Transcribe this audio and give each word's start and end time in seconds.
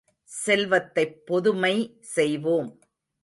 செல்வத்தைப் 0.29 1.25
பொதுமை 1.25 1.73
செய்வோம்! 2.15 2.71